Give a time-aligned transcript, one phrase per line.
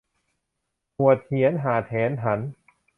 [0.97, 2.39] หวดเหียนหาดแหนหัน